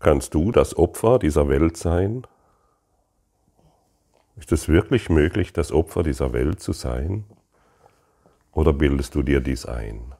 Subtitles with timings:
[0.00, 2.26] Kannst du das Opfer dieser Welt sein?
[4.36, 7.24] Ist es wirklich möglich, das Opfer dieser Welt zu sein?
[8.52, 10.14] Oder bildest du dir dies ein?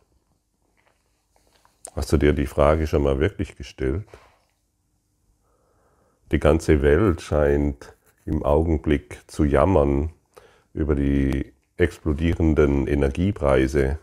[1.97, 4.05] Hast du dir die Frage schon mal wirklich gestellt?
[6.31, 10.13] Die ganze Welt scheint im Augenblick zu jammern
[10.75, 13.99] über die explodierenden Energiepreise,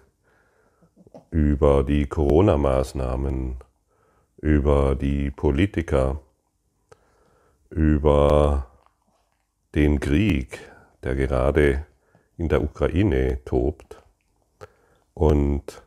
[1.29, 3.57] über die Corona-Maßnahmen,
[4.37, 6.21] über die Politiker,
[7.69, 8.67] über
[9.75, 10.59] den Krieg,
[11.03, 11.85] der gerade
[12.37, 14.01] in der Ukraine tobt.
[15.13, 15.83] Und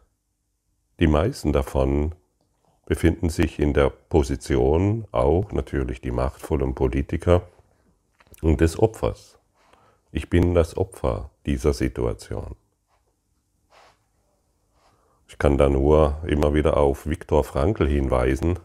[0.98, 2.14] die meisten davon
[2.86, 7.48] befinden sich in der Position, auch natürlich die machtvollen Politiker,
[8.42, 9.38] und des Opfers.
[10.12, 12.56] Ich bin das Opfer dieser Situation.
[15.30, 18.58] Ich kann da nur immer wieder auf Viktor Frankl hinweisen.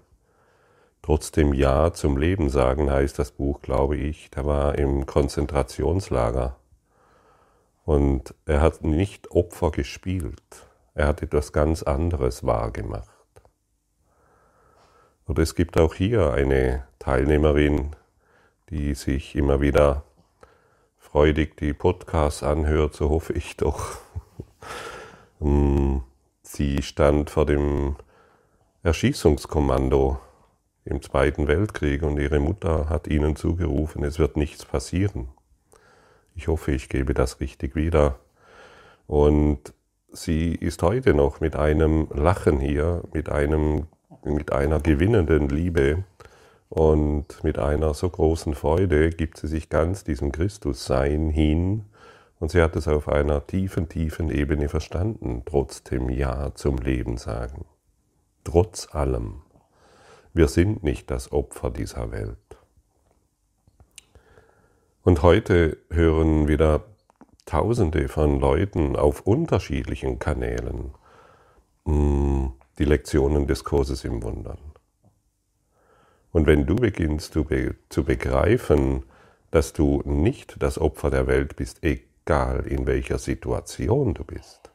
[1.03, 4.31] Trotzdem Ja zum Leben sagen heißt das Buch, glaube ich.
[4.31, 6.55] Der war im Konzentrationslager.
[7.85, 10.41] Und er hat nicht Opfer gespielt.
[10.95, 13.11] Er hat etwas ganz anderes wahrgemacht.
[15.27, 17.95] Und es gibt auch hier eine Teilnehmerin,
[18.71, 20.03] die sich immer wieder
[20.97, 23.99] freudig die Podcasts anhört, so hoffe ich doch.
[26.55, 27.97] Sie stand vor dem
[28.81, 30.21] Erschießungskommando
[30.85, 35.27] im Zweiten Weltkrieg und ihre Mutter hat ihnen zugerufen, es wird nichts passieren.
[36.33, 38.19] Ich hoffe, ich gebe das richtig wieder.
[39.05, 39.73] Und
[40.13, 43.87] sie ist heute noch mit einem Lachen hier, mit, einem,
[44.23, 46.05] mit einer gewinnenden Liebe
[46.69, 51.83] und mit einer so großen Freude gibt sie sich ganz diesem Christussein hin
[52.39, 57.65] und sie hat es auf einer tiefen, tiefen Ebene verstanden, trotzdem Ja zum Leben sagen.
[58.43, 59.41] Trotz allem.
[60.33, 62.37] Wir sind nicht das Opfer dieser Welt.
[65.03, 66.83] Und heute hören wieder
[67.45, 70.95] Tausende von Leuten auf unterschiedlichen Kanälen
[71.85, 72.47] mm,
[72.79, 74.57] die Lektionen des Kurses im Wundern.
[76.31, 79.03] Und wenn du beginnst zu, begreifen,
[79.51, 81.83] dass du nicht das Opfer der Welt bist,
[82.65, 84.71] in welcher Situation du bist,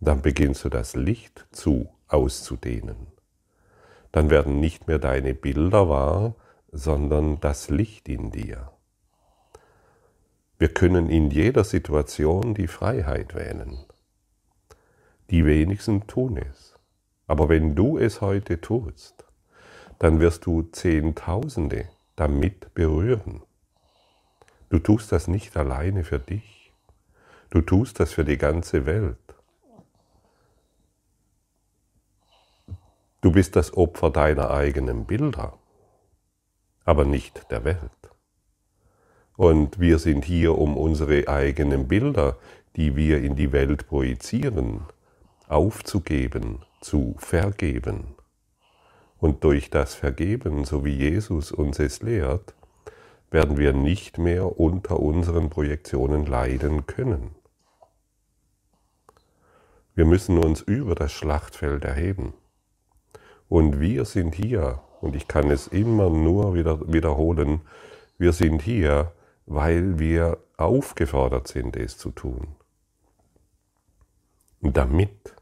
[0.00, 3.06] dann beginnst du das Licht zu auszudehnen
[4.12, 6.34] dann werden nicht mehr deine Bilder wahr,
[6.72, 8.72] sondern das Licht in dir.
[10.58, 13.78] Wir können in jeder Situation die Freiheit wählen.
[15.30, 16.74] Die wenigsten tun es.
[17.26, 19.24] Aber wenn du es heute tust,
[19.98, 23.42] dann wirst du Zehntausende damit berühren.
[24.68, 26.59] Du tust das nicht alleine für dich.
[27.50, 29.18] Du tust das für die ganze Welt.
[33.20, 35.58] Du bist das Opfer deiner eigenen Bilder,
[36.84, 37.90] aber nicht der Welt.
[39.36, 42.38] Und wir sind hier, um unsere eigenen Bilder,
[42.76, 44.82] die wir in die Welt projizieren,
[45.48, 48.14] aufzugeben, zu vergeben.
[49.18, 52.54] Und durch das Vergeben, so wie Jesus uns es lehrt,
[53.32, 57.39] werden wir nicht mehr unter unseren Projektionen leiden können.
[59.94, 62.34] Wir müssen uns über das Schlachtfeld erheben.
[63.48, 67.62] Und wir sind hier, und ich kann es immer nur wieder wiederholen,
[68.18, 69.12] wir sind hier,
[69.46, 72.54] weil wir aufgefordert sind, es zu tun.
[74.60, 75.34] Damit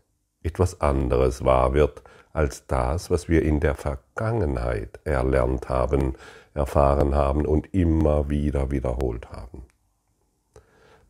[0.42, 6.14] etwas anderes wahr wird als das, was wir in der Vergangenheit erlernt haben,
[6.54, 9.64] erfahren haben und immer wieder wiederholt haben.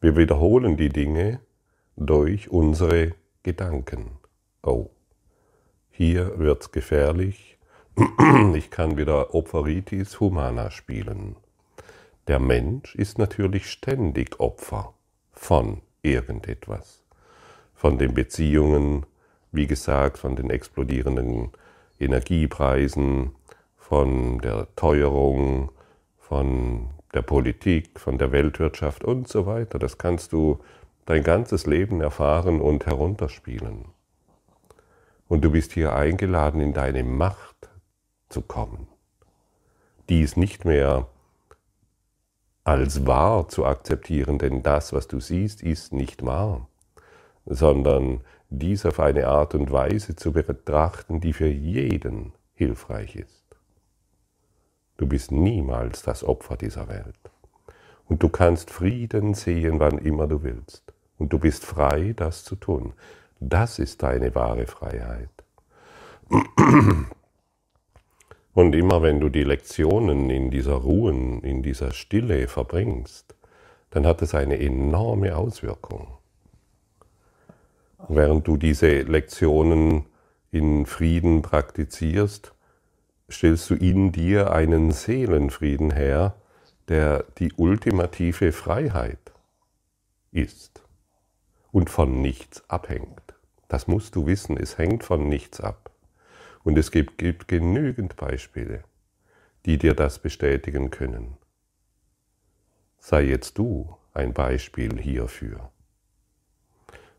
[0.01, 1.41] Wir wiederholen die Dinge
[1.97, 3.13] durch unsere
[3.49, 4.19] Gedanken.
[4.63, 4.91] Oh,
[5.89, 7.57] hier wird's gefährlich.
[8.55, 11.37] Ich kann wieder Opferitis humana spielen.
[12.27, 14.93] Der Mensch ist natürlich ständig Opfer
[15.33, 17.03] von irgendetwas.
[17.75, 19.07] Von den Beziehungen,
[19.51, 21.53] wie gesagt, von den explodierenden
[21.99, 23.31] Energiepreisen,
[23.79, 25.73] von der Teuerung,
[26.19, 29.79] von der Politik, von der Weltwirtschaft und so weiter.
[29.79, 30.59] Das kannst du
[31.09, 33.87] dein ganzes Leben erfahren und herunterspielen.
[35.27, 37.71] Und du bist hier eingeladen, in deine Macht
[38.29, 38.89] zu kommen.
[40.11, 41.09] Dies nicht mehr
[42.63, 46.69] als wahr zu akzeptieren, denn das, was du siehst, ist nicht wahr,
[47.47, 48.21] sondern
[48.51, 53.47] dies auf eine Art und Weise zu betrachten, die für jeden hilfreich ist.
[54.99, 57.19] Du bist niemals das Opfer dieser Welt.
[58.05, 60.88] Und du kannst Frieden sehen, wann immer du willst.
[61.19, 62.93] Und du bist frei, das zu tun.
[63.41, 65.31] Das ist deine wahre Freiheit.
[68.55, 73.35] Und immer wenn du die Lektionen in dieser Ruhe, in dieser Stille verbringst,
[73.91, 76.09] dann hat es eine enorme Auswirkung.
[78.09, 80.05] Während du diese Lektionen
[80.51, 82.53] in Frieden praktizierst,
[83.31, 86.35] stellst du in dir einen Seelenfrieden her,
[86.89, 89.33] der die ultimative Freiheit
[90.33, 90.83] ist
[91.73, 93.35] und von nichts abhängt.
[93.69, 95.91] Das musst du wissen, es hängt von nichts ab.
[96.65, 98.85] Und es gibt, gibt genügend Beispiele,
[99.67, 101.37] die dir das bestätigen können.
[102.99, 105.71] Sei jetzt du ein Beispiel hierfür.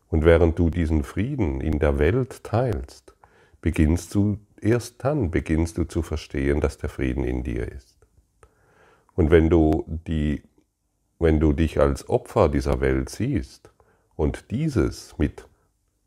[0.08, 3.14] Und während du diesen Frieden in der Welt teilst,
[3.60, 7.96] beginnst du, erst dann beginnst du zu verstehen, dass der Frieden in dir ist.
[9.14, 10.42] Und wenn du, die,
[11.18, 13.70] wenn du dich als Opfer dieser Welt siehst
[14.20, 15.46] und dieses mit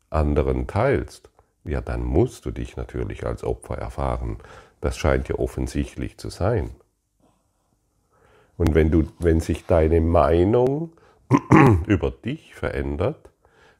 [0.08, 1.30] anderen teilst,
[1.64, 4.36] ja, dann musst du dich natürlich als Opfer erfahren.
[4.80, 6.70] Das scheint ja offensichtlich zu sein.
[8.56, 10.92] Und wenn, du, wenn sich deine Meinung
[11.88, 13.30] über dich verändert,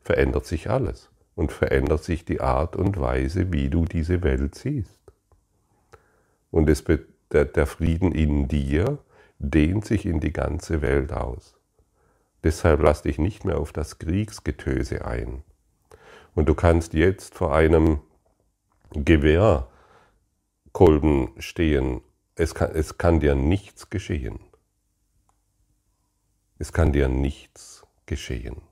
[0.02, 4.98] verändert sich alles und verändert sich die Art und Weise, wie du diese Welt siehst.
[6.50, 6.82] Und es,
[7.30, 8.98] der, der Frieden in dir
[9.38, 11.53] dehnt sich in die ganze Welt aus.
[12.44, 15.42] Deshalb lass dich nicht mehr auf das Kriegsgetöse ein.
[16.34, 17.98] Und du kannst jetzt vor einem
[18.92, 19.68] Gewehrkolben
[21.38, 22.02] stehen.
[22.36, 24.38] Es kann, es kann dir nichts geschehen.
[26.58, 28.62] Es kann dir nichts geschehen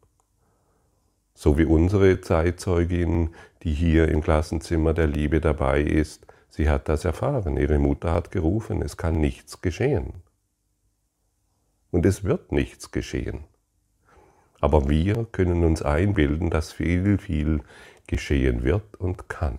[1.42, 3.34] so wie unsere Zeitzeugin,
[3.64, 7.56] die hier im Klassenzimmer der Liebe dabei ist, sie hat das erfahren.
[7.56, 10.22] Ihre Mutter hat gerufen, es kann nichts geschehen.
[11.90, 13.42] Und es wird nichts geschehen.
[14.62, 17.62] Aber wir können uns einbilden, dass viel, viel
[18.06, 19.58] geschehen wird und kann.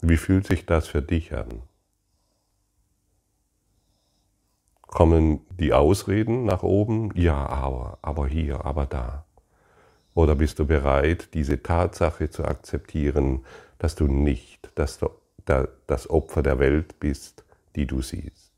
[0.00, 1.62] Wie fühlt sich das für dich an?
[4.82, 7.12] Kommen die Ausreden nach oben?
[7.14, 9.24] Ja, aber, aber hier, aber da.
[10.14, 13.44] Oder bist du bereit, diese Tatsache zu akzeptieren,
[13.78, 15.10] dass du nicht dass du
[15.86, 17.44] das Opfer der Welt bist,
[17.76, 18.48] die du siehst?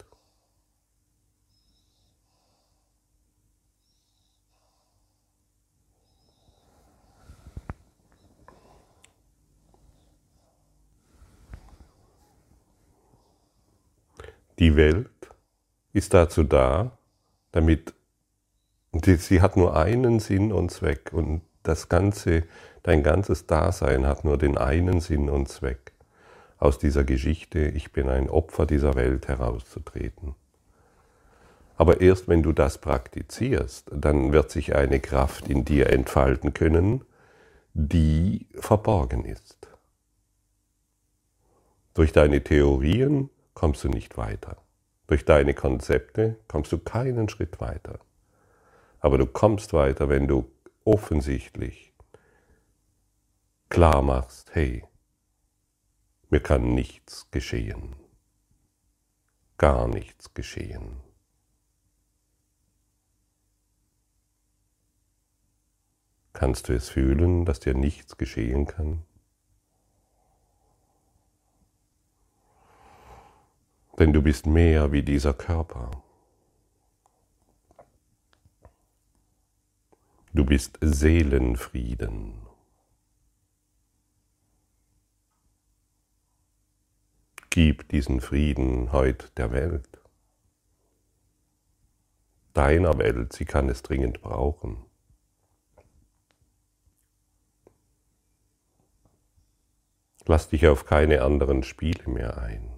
[14.60, 15.08] Die Welt
[15.94, 16.98] ist dazu da,
[17.50, 17.94] damit
[18.92, 22.44] sie hat nur einen Sinn und Zweck und das ganze,
[22.82, 25.89] dein ganzes Dasein hat nur den einen Sinn und Zweck,
[26.60, 30.34] aus dieser Geschichte, ich bin ein Opfer dieser Welt herauszutreten.
[31.76, 37.02] Aber erst wenn du das praktizierst, dann wird sich eine Kraft in dir entfalten können,
[37.72, 39.68] die verborgen ist.
[41.94, 44.58] Durch deine Theorien kommst du nicht weiter.
[45.06, 47.98] Durch deine Konzepte kommst du keinen Schritt weiter.
[49.00, 50.44] Aber du kommst weiter, wenn du
[50.84, 51.94] offensichtlich
[53.70, 54.84] klar machst, hey,
[56.30, 57.96] mir kann nichts geschehen.
[59.58, 60.96] Gar nichts geschehen.
[66.32, 69.04] Kannst du es fühlen, dass dir nichts geschehen kann?
[74.00, 75.90] denn du bist mehr wie dieser Körper.
[80.32, 82.49] Du bist Seelenfrieden.
[87.52, 90.00] Gib diesen Frieden heute der Welt,
[92.52, 94.84] deiner Welt, sie kann es dringend brauchen.
[100.26, 102.70] Lass dich auf keine anderen Spiele mehr ein.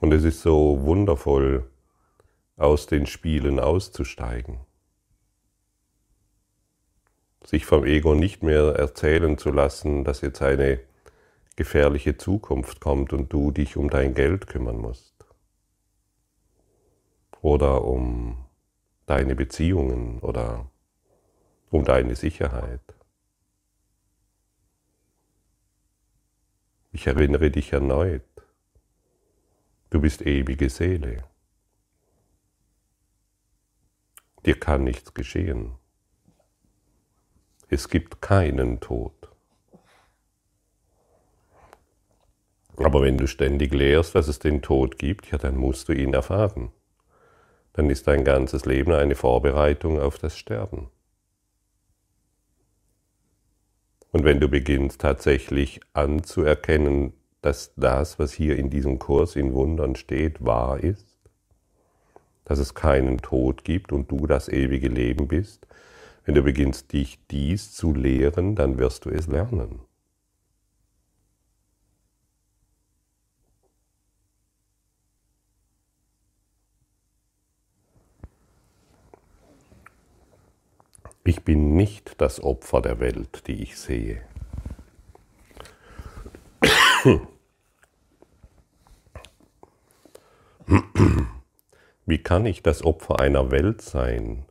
[0.00, 1.70] Und es ist so wundervoll,
[2.56, 4.60] aus den Spielen auszusteigen.
[7.44, 10.80] Sich vom Ego nicht mehr erzählen zu lassen, dass jetzt eine
[11.54, 15.14] gefährliche Zukunft kommt und du dich um dein Geld kümmern musst.
[17.40, 18.44] Oder um
[19.06, 20.68] deine Beziehungen oder
[21.70, 22.80] um deine Sicherheit.
[26.92, 28.22] Ich erinnere dich erneut,
[29.88, 31.22] Du bist ewige Seele.
[34.46, 35.72] Dir kann nichts geschehen.
[37.68, 39.12] Es gibt keinen Tod.
[42.76, 46.14] Aber wenn du ständig lehrst, dass es den Tod gibt, ja, dann musst du ihn
[46.14, 46.70] erfahren.
[47.72, 50.90] Dann ist dein ganzes Leben eine Vorbereitung auf das Sterben.
[54.12, 59.96] Und wenn du beginnst tatsächlich anzuerkennen, dass das, was hier in diesem Kurs in Wundern
[59.96, 61.15] steht, wahr ist,
[62.46, 65.66] dass es keinen Tod gibt und du das ewige Leben bist,
[66.24, 69.80] wenn du beginnst, dich dies zu lehren, dann wirst du es lernen.
[81.24, 84.22] Ich bin nicht das Opfer der Welt, die ich sehe.
[92.08, 94.44] Wie kann ich das Opfer einer Welt sein,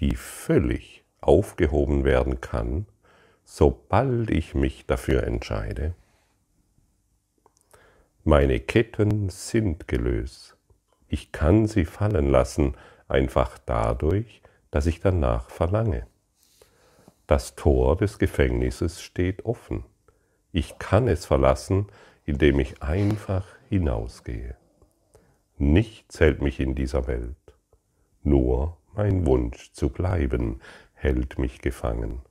[0.00, 2.86] die völlig aufgehoben werden kann,
[3.44, 5.94] sobald ich mich dafür entscheide?
[8.24, 10.56] Meine Ketten sind gelöst.
[11.06, 12.74] Ich kann sie fallen lassen,
[13.06, 16.04] einfach dadurch, dass ich danach verlange.
[17.28, 19.84] Das Tor des Gefängnisses steht offen.
[20.50, 21.86] Ich kann es verlassen,
[22.24, 24.56] indem ich einfach hinausgehe.
[25.58, 27.36] Nichts hält mich in dieser Welt.
[28.22, 30.60] Nur mein Wunsch zu bleiben
[30.92, 32.22] hält mich gefangen.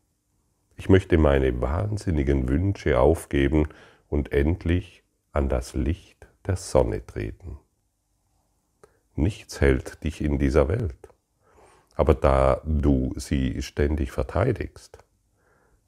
[0.77, 3.67] Ich möchte meine wahnsinnigen Wünsche aufgeben
[4.07, 5.03] und endlich
[5.33, 7.59] an das Licht der Sonne treten.
[9.15, 11.09] Nichts hält dich in dieser Welt.
[11.95, 14.99] Aber da du sie ständig verteidigst,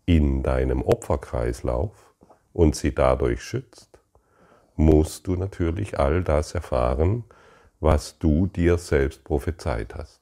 [0.06, 2.16] in deinem Opferkreislauf
[2.52, 3.99] und sie dadurch schützt,
[4.80, 7.26] musst du natürlich all das erfahren,
[7.82, 10.22] was du dir selbst prophezeit hast.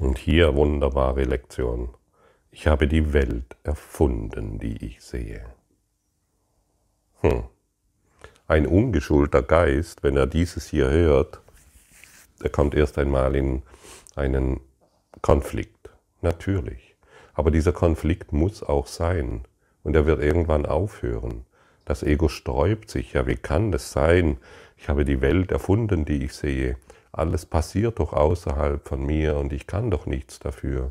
[0.00, 1.94] Und hier wunderbare Lektion.
[2.50, 5.54] Ich habe die Welt erfunden, die ich sehe.
[7.20, 7.44] Hm.
[8.48, 11.40] Ein ungeschulter Geist, wenn er dieses hier hört,
[12.42, 13.62] der kommt erst einmal in
[14.16, 14.60] einen
[15.22, 15.90] Konflikt.
[16.20, 16.87] Natürlich.
[17.38, 19.42] Aber dieser Konflikt muss auch sein.
[19.84, 21.46] Und er wird irgendwann aufhören.
[21.84, 23.12] Das Ego sträubt sich.
[23.12, 24.38] Ja, wie kann das sein?
[24.76, 26.78] Ich habe die Welt erfunden, die ich sehe.
[27.12, 30.90] Alles passiert doch außerhalb von mir und ich kann doch nichts dafür.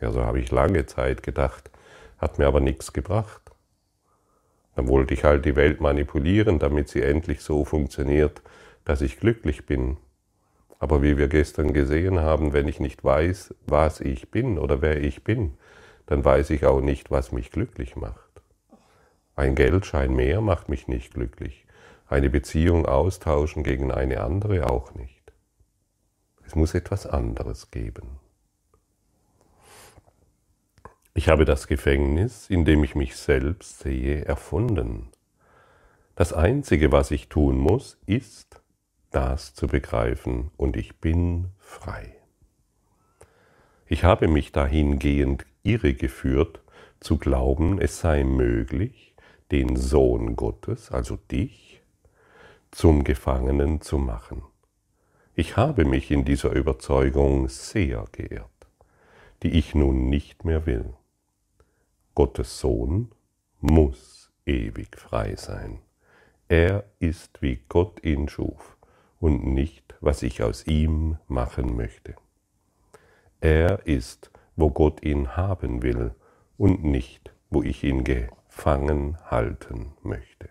[0.00, 1.70] Ja, so habe ich lange Zeit gedacht,
[2.16, 3.42] hat mir aber nichts gebracht.
[4.76, 8.40] Dann wollte ich halt die Welt manipulieren, damit sie endlich so funktioniert,
[8.86, 9.98] dass ich glücklich bin.
[10.78, 15.02] Aber wie wir gestern gesehen haben, wenn ich nicht weiß, was ich bin oder wer
[15.02, 15.52] ich bin,
[16.06, 18.42] dann weiß ich auch nicht, was mich glücklich macht.
[19.34, 21.66] Ein Geldschein mehr macht mich nicht glücklich.
[22.08, 25.32] Eine Beziehung austauschen gegen eine andere auch nicht.
[26.46, 28.20] Es muss etwas anderes geben.
[31.12, 35.08] Ich habe das Gefängnis, in dem ich mich selbst sehe, erfunden.
[36.14, 38.60] Das Einzige, was ich tun muss, ist,
[39.10, 42.14] das zu begreifen, und ich bin frei.
[43.86, 46.60] Ich habe mich dahingehend irregeführt,
[47.00, 49.14] zu glauben, es sei möglich,
[49.50, 51.82] den Sohn Gottes, also dich,
[52.70, 54.42] zum Gefangenen zu machen.
[55.34, 58.50] Ich habe mich in dieser Überzeugung sehr geirrt,
[59.42, 60.94] die ich nun nicht mehr will.
[62.14, 63.10] Gottes Sohn
[63.60, 65.80] muss ewig frei sein.
[66.48, 68.76] Er ist, wie Gott ihn schuf
[69.20, 72.14] und nicht, was ich aus ihm machen möchte.
[73.40, 76.14] Er ist, wo Gott ihn haben will
[76.56, 80.48] und nicht, wo ich ihn gefangen halten möchte.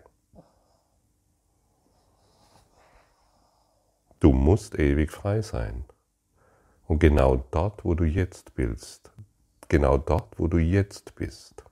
[4.20, 5.84] Du musst ewig frei sein.
[6.86, 9.10] Und genau dort, wo du jetzt bist,
[9.68, 11.64] genau dort, wo du jetzt bist.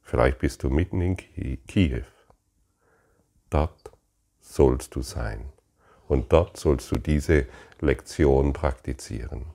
[0.00, 1.16] Vielleicht bist du mitten in
[1.66, 2.04] Kiew.
[3.50, 3.90] Dort
[4.40, 5.52] sollst du sein.
[6.08, 7.46] Und dort sollst du diese
[7.80, 9.46] Lektion praktizieren.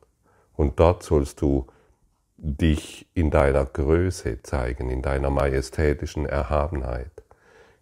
[0.55, 1.67] Und dort sollst du
[2.37, 7.11] dich in deiner Größe zeigen, in deiner majestätischen Erhabenheit.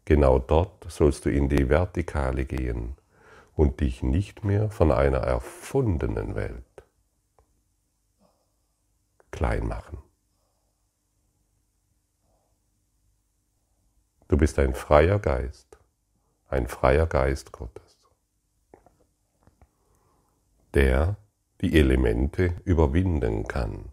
[0.06, 2.96] Genau dort sollst du in die Vertikale gehen
[3.56, 6.64] und dich nicht mehr von einer erfundenen Welt
[9.32, 9.98] klein machen.
[14.28, 15.78] Du bist ein freier Geist,
[16.48, 17.98] ein freier Geist Gottes,
[20.74, 21.18] der
[21.62, 23.92] die Elemente überwinden kann,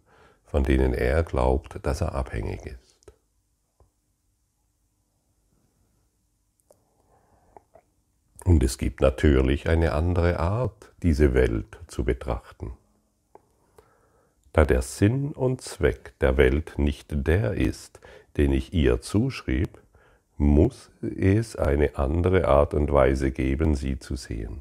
[0.52, 3.10] von denen er glaubt, dass er abhängig ist.
[8.44, 12.74] Und es gibt natürlich eine andere Art, diese Welt zu betrachten.
[14.52, 18.00] Da der Sinn und Zweck der Welt nicht der ist,
[18.36, 19.80] den ich ihr zuschrieb,
[20.36, 24.60] muss es eine andere Art und Weise geben, sie zu sehen.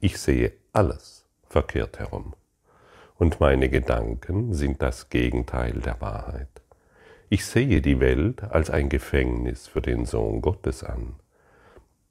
[0.00, 2.34] Ich sehe alles verkehrt herum.
[3.24, 6.60] Und meine Gedanken sind das Gegenteil der Wahrheit.
[7.30, 11.14] Ich sehe die Welt als ein Gefängnis für den Sohn Gottes an.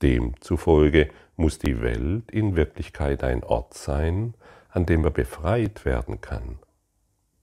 [0.02, 4.34] Demzufolge muss die Welt in Wirklichkeit ein Ort sein,
[4.70, 6.58] an dem er befreit werden kann.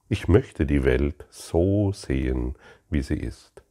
[0.09, 2.57] Ich möchte die Welt so sehen,
[2.89, 3.63] wie sie ist,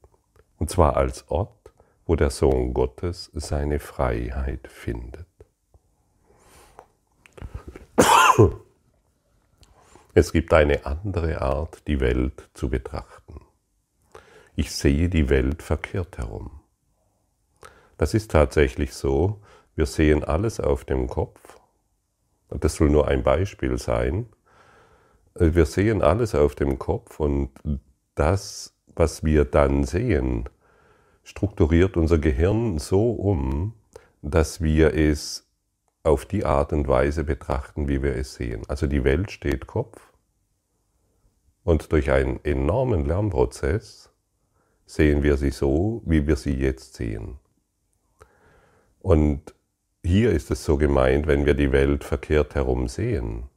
[0.59, 1.73] und zwar als Ort,
[2.05, 5.28] wo der Sohn Gottes seine Freiheit findet.
[10.19, 13.39] Es gibt eine andere Art, die Welt zu betrachten.
[14.53, 16.59] Ich sehe die Welt verkehrt herum.
[17.97, 19.41] Das ist tatsächlich so,
[19.77, 21.39] wir sehen alles auf dem Kopf
[22.49, 24.25] das soll nur ein Beispiel sein.
[25.35, 27.51] Wir sehen alles auf dem Kopf und
[28.15, 30.49] das, was wir dann sehen,
[31.23, 33.73] strukturiert unser Gehirn so um,
[34.21, 35.49] dass wir es
[36.03, 38.63] auf die Art und Weise betrachten, wie wir es sehen.
[38.67, 40.08] Also die Welt steht Kopf
[41.69, 44.09] und durch einen enormen Lernprozess
[44.87, 47.37] sehen wir sie so, wie wir sie jetzt sehen.
[48.99, 49.53] Und
[50.03, 53.49] hier ist es so gemeint, wenn wir die Welt verkehrt herum sehen.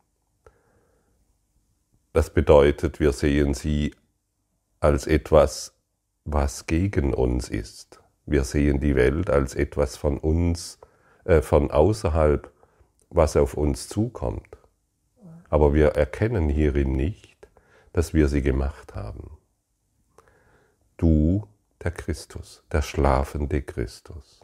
[2.12, 3.95] Das bedeutet, wir sehen sie
[4.78, 5.75] als etwas,
[6.26, 8.02] was gegen uns ist.
[8.26, 10.78] Wir sehen die Welt als etwas von uns,
[11.25, 12.52] äh, von außerhalb,
[13.09, 14.59] was auf uns zukommt.
[15.49, 17.31] Aber wir erkennen hierin nicht,
[17.92, 19.38] dass wir sie gemacht haben.
[20.96, 21.46] Du,
[21.82, 24.40] der Christus, der schlafende Christus.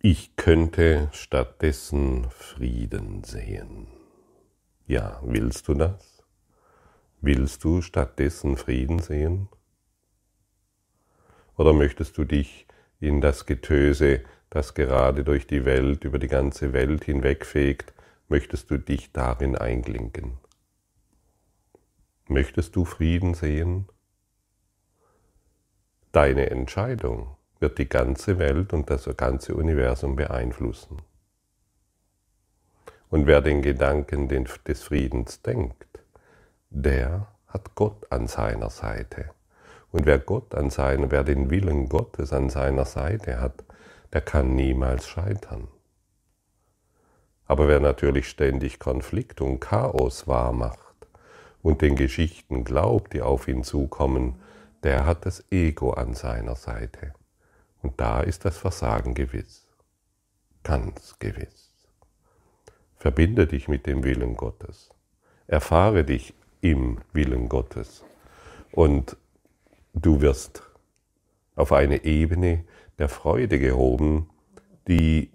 [0.00, 3.88] Ich könnte stattdessen Frieden sehen.
[4.86, 6.22] Ja, willst du das?
[7.20, 9.48] Willst du stattdessen Frieden sehen?
[11.56, 12.68] Oder möchtest du dich
[13.00, 14.22] in das Getöse,
[14.56, 17.92] das gerade durch die Welt, über die ganze Welt hinwegfegt,
[18.28, 20.38] möchtest du dich darin einklinken?
[22.26, 23.86] Möchtest du Frieden sehen?
[26.10, 31.02] Deine Entscheidung wird die ganze Welt und das ganze Universum beeinflussen.
[33.10, 34.26] Und wer den Gedanken
[34.66, 35.86] des Friedens denkt,
[36.70, 39.32] der hat Gott an seiner Seite.
[39.92, 43.65] Und wer Gott an seiner, wer den Willen Gottes an seiner Seite hat,
[44.16, 45.68] der kann niemals scheitern.
[47.44, 50.96] Aber wer natürlich ständig Konflikt und Chaos wahrmacht
[51.60, 54.40] und den Geschichten glaubt, die auf ihn zukommen,
[54.84, 57.12] der hat das Ego an seiner Seite.
[57.82, 59.66] Und da ist das Versagen gewiss,
[60.62, 61.74] ganz gewiss.
[62.96, 64.88] Verbinde dich mit dem Willen Gottes.
[65.46, 68.02] Erfahre dich im Willen Gottes.
[68.72, 69.18] Und
[69.92, 70.62] du wirst
[71.54, 72.64] auf eine Ebene
[72.98, 74.30] der Freude gehoben,
[74.88, 75.30] die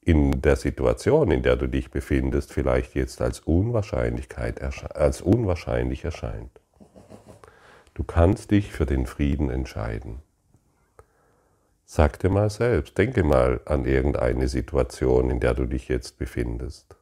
[0.00, 4.60] in der Situation, in der du dich befindest, vielleicht jetzt als Unwahrscheinlichkeit
[4.96, 6.60] als unwahrscheinlich erscheint.
[7.94, 10.22] Du kannst dich für den Frieden entscheiden.
[11.84, 16.96] Sag dir mal selbst, denke mal an irgendeine Situation, in der du dich jetzt befindest.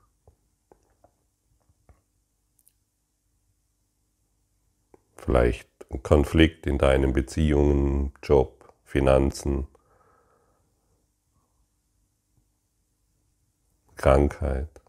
[5.16, 8.57] Vielleicht ein Konflikt in deinen Beziehungen, Job,
[8.88, 9.68] Finanzen,
[13.96, 14.80] Krankheit.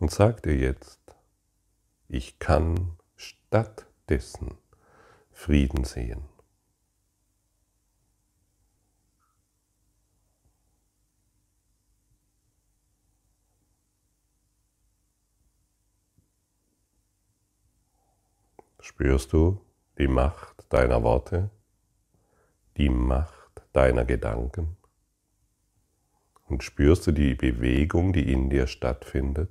[0.00, 0.98] Und sag dir jetzt,
[2.08, 4.58] ich kann stattdessen
[5.30, 6.24] Frieden sehen.
[18.80, 19.64] Spürst du
[19.98, 21.50] die Macht deiner Worte,
[22.76, 24.76] die Macht deiner Gedanken?
[26.46, 29.50] Und spürst du die Bewegung, die in dir stattfindet?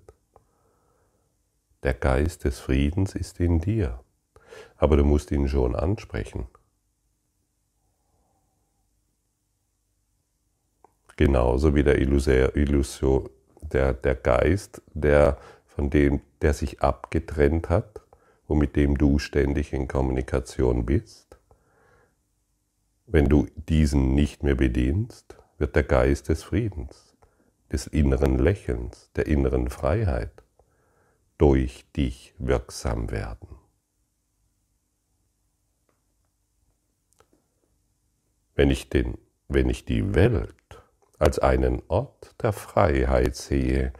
[1.83, 3.99] Der Geist des Friedens ist in dir,
[4.77, 6.47] aber du musst ihn schon ansprechen.
[11.15, 13.29] Genauso wie der, Illusion,
[13.61, 18.01] der, der Geist, der, von dem, der sich abgetrennt hat,
[18.47, 21.22] und mit dem du ständig in Kommunikation bist,
[23.05, 27.15] wenn du diesen nicht mehr bedienst, wird der Geist des Friedens,
[27.71, 30.43] des inneren Lächelns, der inneren Freiheit
[31.37, 33.49] durch dich wirksam werden.
[38.55, 39.17] Wenn ich den
[39.53, 40.55] wenn ich die Welt
[41.19, 43.93] als einen Ort der Freiheit sehe,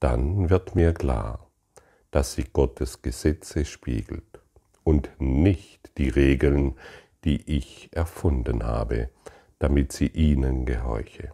[0.00, 1.50] dann wird mir klar,
[2.10, 4.40] dass sie Gottes Gesetze spiegelt
[4.84, 6.76] und nicht die Regeln,
[7.26, 9.10] die ich erfunden habe,
[9.58, 11.32] damit sie ihnen gehorche.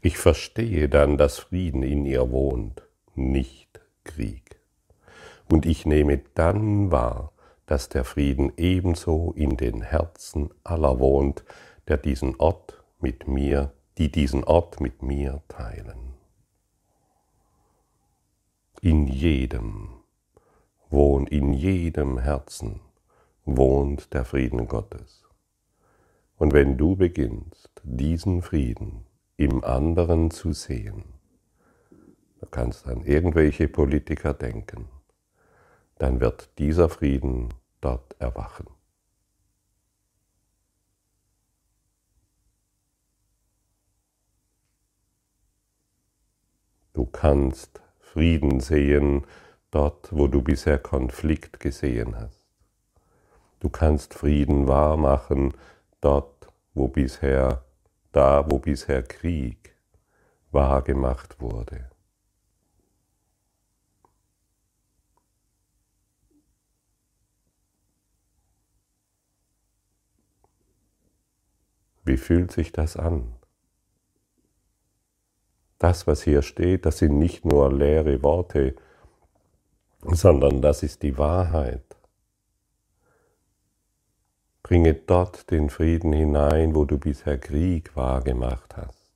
[0.00, 4.60] Ich verstehe dann, dass Frieden in ihr wohnt, nicht Krieg.
[5.50, 7.32] Und ich nehme dann wahr,
[7.66, 11.42] dass der Frieden ebenso in den Herzen aller wohnt,
[11.88, 16.14] der diesen Ort mit mir, die diesen Ort mit mir teilen.
[18.80, 19.88] In jedem
[20.88, 22.80] wohnt, in jedem Herzen
[23.56, 25.26] wohnt der Frieden Gottes.
[26.36, 29.06] Und wenn du beginnst, diesen Frieden
[29.36, 31.04] im anderen zu sehen,
[32.40, 34.88] du kannst an irgendwelche Politiker denken,
[35.96, 38.66] dann wird dieser Frieden dort erwachen.
[46.92, 49.26] Du kannst Frieden sehen
[49.70, 52.37] dort, wo du bisher Konflikt gesehen hast.
[53.60, 55.54] Du kannst Frieden wahrmachen
[56.00, 57.64] dort, wo bisher,
[58.12, 59.74] da, wo bisher Krieg
[60.52, 61.90] wahrgemacht wurde.
[72.04, 73.34] Wie fühlt sich das an?
[75.78, 78.74] Das, was hier steht, das sind nicht nur leere Worte,
[80.02, 81.87] sondern das ist die Wahrheit.
[84.68, 89.08] Bringe dort den Frieden hinein, wo du bisher Krieg wahrgemacht hast.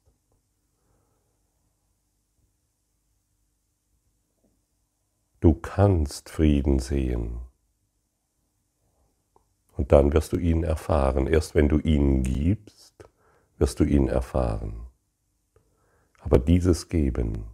[5.40, 7.40] Du kannst Frieden sehen.
[9.76, 11.26] Und dann wirst du ihn erfahren.
[11.26, 13.06] Erst wenn du ihn gibst,
[13.58, 14.86] wirst du ihn erfahren.
[16.20, 17.44] Aber dieses Geben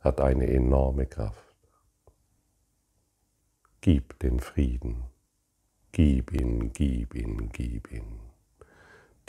[0.00, 1.56] hat eine enorme Kraft.
[3.80, 5.04] Gib den Frieden.
[5.96, 8.20] Gib ihn, gib ihn, gib ihn.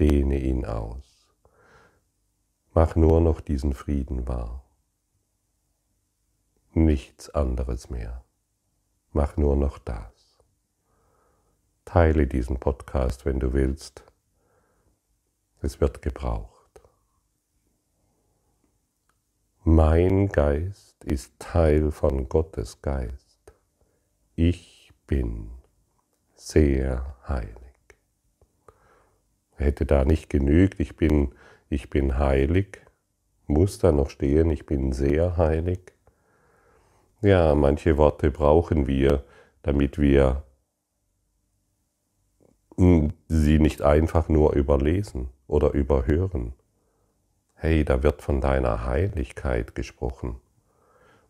[0.01, 1.34] Dehne ihn aus.
[2.73, 4.65] Mach nur noch diesen Frieden wahr.
[6.73, 8.25] Nichts anderes mehr.
[9.13, 10.43] Mach nur noch das.
[11.86, 14.03] Teile diesen Podcast, wenn du willst.
[15.62, 16.82] Es wird gebraucht.
[19.63, 23.53] Mein Geist ist Teil von Gottes Geist.
[24.36, 25.57] Ich bin
[26.38, 27.58] sehr heilig.
[29.56, 31.34] Hätte da nicht genügt, ich bin,
[31.69, 32.82] ich bin heilig,
[33.47, 35.80] muss da noch stehen, ich bin sehr heilig.
[37.21, 39.23] Ja, manche Worte brauchen wir,
[39.63, 40.43] damit wir
[43.28, 46.54] sie nicht einfach nur überlesen oder überhören.
[47.56, 50.36] Hey, da wird von deiner Heiligkeit gesprochen.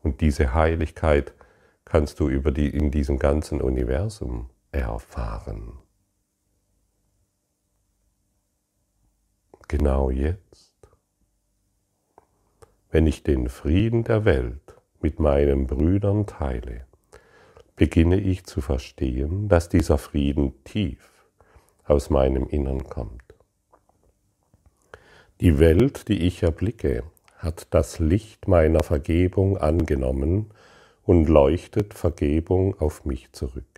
[0.04, 1.34] Und diese Heiligkeit
[1.86, 5.80] kannst du über die, in diesem ganzen Universum erfahren.
[9.68, 10.76] Genau jetzt,
[12.90, 16.86] wenn ich den Frieden der Welt mit meinen Brüdern teile,
[17.76, 21.26] beginne ich zu verstehen, dass dieser Frieden tief
[21.86, 23.24] aus meinem Innern kommt.
[25.42, 27.04] Die Welt, die ich erblicke,
[27.38, 30.50] hat das Licht meiner Vergebung angenommen
[31.04, 33.77] und leuchtet Vergebung auf mich zurück.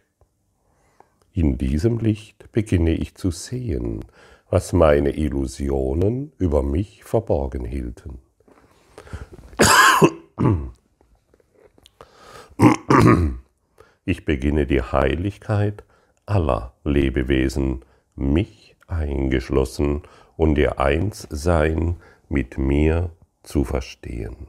[1.34, 4.06] In diesem Licht beginne ich zu sehen,
[4.50, 8.20] was meine Illusionen über mich verborgen hielten.
[14.06, 15.84] Ich beginne die Heiligkeit
[16.26, 20.02] aller Lebewesen mich eingeschlossen
[20.36, 23.12] und ihr Einssein mit mir
[23.44, 24.48] zu verstehen.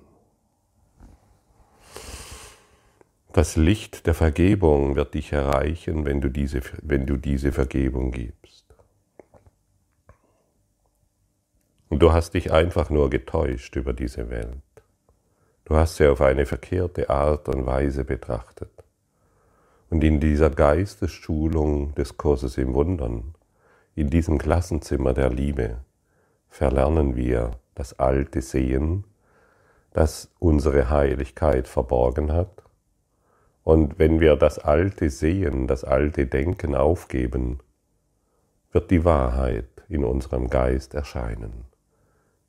[3.33, 8.65] Das Licht der Vergebung wird dich erreichen, wenn du diese, wenn du diese Vergebung gibst.
[11.89, 14.63] Und du hast dich einfach nur getäuscht über diese Welt.
[15.65, 18.73] Du hast sie auf eine verkehrte Art und Weise betrachtet.
[19.91, 23.35] Und in dieser Geistesschulung des Kurses im Wundern
[23.95, 25.85] in diesem Klassenzimmer der Liebe
[26.49, 29.05] verlernen wir das alte Sehen,
[29.93, 32.63] das unsere Heiligkeit verborgen hat.
[33.63, 37.59] Und wenn wir das alte Sehen, das alte Denken aufgeben,
[38.73, 41.65] wird die Wahrheit in unserem Geist erscheinen.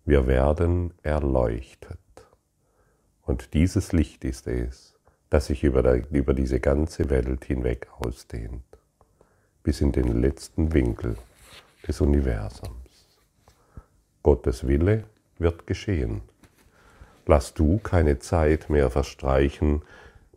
[0.05, 1.99] Wir werden erleuchtet.
[3.23, 4.95] Und dieses Licht ist es,
[5.29, 8.63] das sich über, der, über diese ganze Welt hinweg ausdehnt,
[9.63, 11.17] bis in den letzten Winkel
[11.87, 13.19] des Universums.
[14.23, 15.05] Gottes Wille
[15.37, 16.21] wird geschehen.
[17.25, 19.81] Lass du keine Zeit mehr verstreichen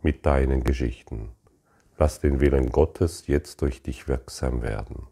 [0.05, 1.29] mit deinen Geschichten.
[1.97, 5.07] Lass den Willen Gottes jetzt durch dich wirksam werden.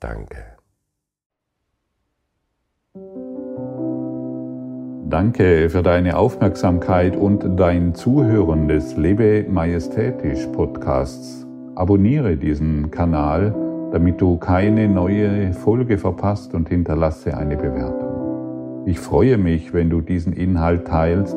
[0.00, 0.56] Danke.
[5.10, 11.46] Danke für deine Aufmerksamkeit und dein Zuhören des Lebe Majestätisch Podcasts.
[11.74, 13.54] Abonniere diesen Kanal,
[13.92, 18.84] damit du keine neue Folge verpasst und hinterlasse eine Bewertung.
[18.86, 21.36] Ich freue mich, wenn du diesen Inhalt teilst,